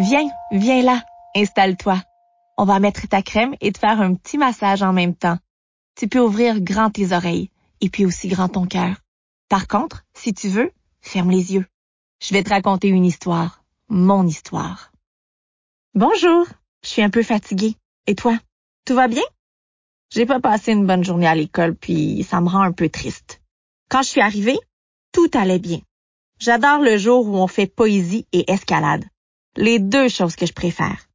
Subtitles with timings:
[0.00, 1.04] Viens, viens là,
[1.36, 2.02] installe-toi.
[2.56, 5.36] On va mettre ta crème et te faire un petit massage en même temps.
[5.94, 7.50] Tu peux ouvrir grand tes oreilles
[7.82, 8.96] et puis aussi grand ton cœur.
[9.50, 10.72] Par contre, si tu veux,
[11.02, 11.66] ferme les yeux.
[12.18, 14.90] Je vais te raconter une histoire, mon histoire.
[15.94, 16.46] Bonjour,
[16.82, 17.76] je suis un peu fatiguée.
[18.06, 18.38] Et toi,
[18.86, 19.24] tout va bien?
[20.14, 23.42] J'ai pas passé une bonne journée à l'école puis ça me rend un peu triste.
[23.90, 24.58] Quand je suis arrivée,
[25.12, 25.80] tout allait bien.
[26.38, 29.04] J'adore le jour où on fait poésie et escalade.
[29.56, 31.08] Les deux choses que je préfère.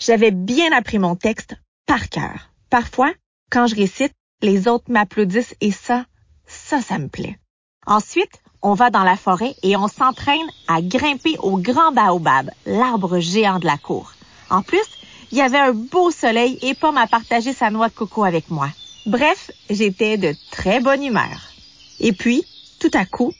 [0.00, 1.56] J'avais bien appris mon texte
[1.86, 2.50] par cœur.
[2.70, 3.12] Parfois,
[3.50, 6.06] quand je récite, les autres m'applaudissent et ça,
[6.46, 7.36] ça, ça me plaît.
[7.84, 13.18] Ensuite, on va dans la forêt et on s'entraîne à grimper au grand baobab, l'arbre
[13.18, 14.12] géant de la cour.
[14.50, 14.86] En plus,
[15.32, 18.50] il y avait un beau soleil et Pomme a partagé sa noix de coco avec
[18.50, 18.68] moi.
[19.06, 21.50] Bref, j'étais de très bonne humeur.
[21.98, 22.44] Et puis,
[22.78, 23.32] tout à coup,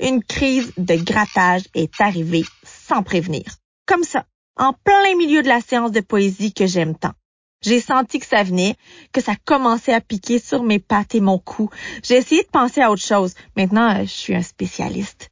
[0.00, 3.44] une crise de grattage est arrivée sans prévenir.
[3.86, 7.12] Comme ça, en plein milieu de la séance de poésie que j'aime tant.
[7.62, 8.76] J'ai senti que ça venait,
[9.12, 11.70] que ça commençait à piquer sur mes pattes et mon cou.
[12.02, 13.34] J'ai essayé de penser à autre chose.
[13.56, 15.30] Maintenant, je suis un spécialiste.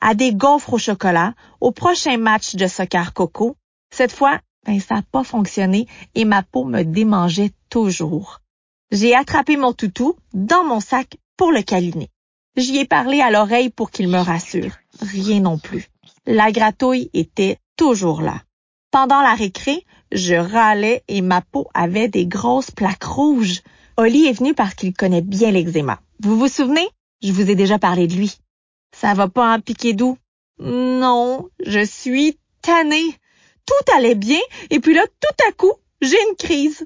[0.00, 3.56] À des gaufres au chocolat, au prochain match de soccer coco.
[3.94, 8.40] Cette fois, ben, ça n'a pas fonctionné et ma peau me démangeait toujours.
[8.90, 12.10] J'ai attrapé mon toutou dans mon sac pour le câliner.
[12.56, 14.72] J'y ai parlé à l'oreille pour qu'il me rassure.
[15.00, 15.88] Rien non plus.
[16.26, 18.42] La gratouille était toujours là.
[18.90, 23.62] Pendant la récré, je râlais et ma peau avait des grosses plaques rouges.
[23.96, 26.00] Oli est venu parce qu'il connaît bien l'eczéma.
[26.20, 26.86] Vous vous souvenez?
[27.22, 28.36] Je vous ai déjà parlé de lui.
[28.94, 30.18] Ça va pas en piquer doux?
[30.58, 33.16] Non, je suis tannée.
[33.64, 36.84] Tout allait bien et puis là, tout à coup, j'ai une crise.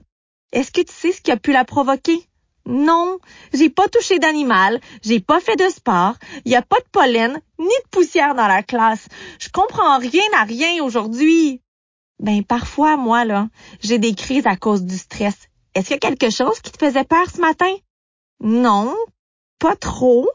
[0.53, 2.25] Est-ce que tu sais ce qui a pu la provoquer?
[2.67, 3.19] Non,
[3.55, 6.14] j'ai pas touché d'animal, j'ai pas fait de sport,
[6.45, 9.06] il y a pas de pollen ni de poussière dans la classe.
[9.39, 11.62] Je comprends rien à rien aujourd'hui.
[12.19, 13.49] Ben parfois moi là,
[13.82, 15.37] j'ai des crises à cause du stress.
[15.75, 17.72] Est-ce qu'il y a quelque chose qui te faisait peur ce matin?
[18.41, 18.97] Non,
[19.60, 20.28] pas trop.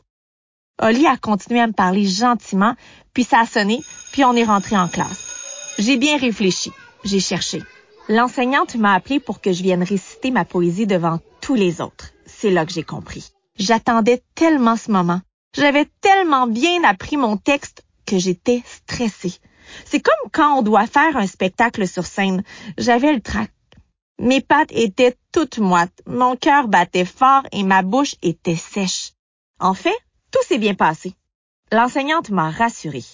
[0.82, 2.76] Oli a continué à me parler gentiment,
[3.14, 3.82] puis ça a sonné,
[4.14, 5.76] puis on est rentré en classe.
[5.80, 6.72] J'ai bien réfléchi,
[7.04, 7.62] j'ai cherché.
[8.08, 12.50] L'enseignante m'a appelé pour que je vienne réciter ma poésie devant tous les autres c'est
[12.50, 13.32] là que j'ai compris.
[13.60, 15.22] J'attendais tellement ce moment.
[15.56, 19.36] J'avais tellement bien appris mon texte que j'étais stressée.
[19.86, 22.44] C'est comme quand on doit faire un spectacle sur scène.
[22.80, 23.52] J'avais le trac.
[24.20, 29.12] Mes pattes étaient toutes moites, mon cœur battait fort et ma bouche était sèche.
[29.60, 29.98] En fait,
[30.32, 31.14] tout s'est bien passé.
[31.72, 33.06] L'enseignante m'a rassurée.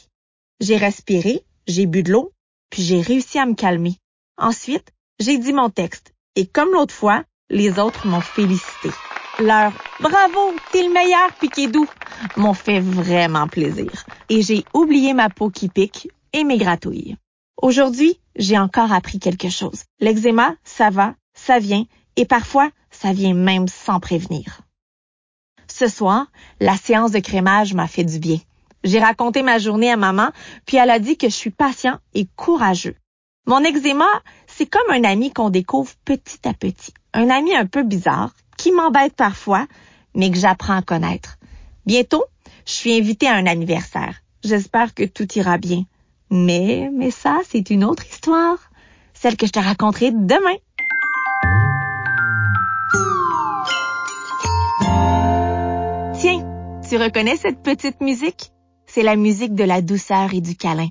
[0.61, 2.33] J'ai respiré, j'ai bu de l'eau,
[2.69, 3.97] puis j'ai réussi à me calmer.
[4.37, 8.89] Ensuite, j'ai dit mon texte, et comme l'autre fois, les autres m'ont félicité.
[9.39, 11.29] Leur bravo, t'es le meilleur,
[11.71, 11.87] doux
[12.37, 13.91] m'ont fait vraiment plaisir.
[14.29, 17.17] Et j'ai oublié ma peau qui pique et mes gratouilles.
[17.61, 19.83] Aujourd'hui, j'ai encore appris quelque chose.
[19.99, 24.61] L'eczéma, ça va, ça vient, et parfois, ça vient même sans prévenir.
[25.67, 26.25] Ce soir,
[26.59, 28.39] la séance de crémage m'a fait du bien.
[28.83, 30.31] J'ai raconté ma journée à maman,
[30.65, 32.95] puis elle a dit que je suis patient et courageux.
[33.45, 34.07] Mon eczéma,
[34.47, 36.93] c'est comme un ami qu'on découvre petit à petit.
[37.13, 39.67] Un ami un peu bizarre qui m'embête parfois,
[40.15, 41.37] mais que j'apprends à connaître.
[41.85, 42.25] Bientôt,
[42.65, 44.15] je suis invitée à un anniversaire.
[44.43, 45.85] J'espère que tout ira bien.
[46.29, 48.57] Mais, mais ça, c'est une autre histoire.
[49.13, 50.57] Celle que je te raconterai demain.
[56.19, 58.51] Tiens, tu reconnais cette petite musique?
[58.85, 60.89] C'est la musique de la douceur et du câlin.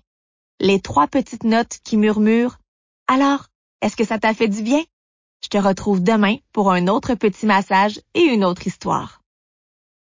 [0.60, 2.58] Les trois petites notes qui murmurent.
[3.08, 3.46] Alors,
[3.82, 4.82] est-ce que ça t'a fait du bien?
[5.46, 9.22] Je te retrouve demain pour un autre petit massage et une autre histoire.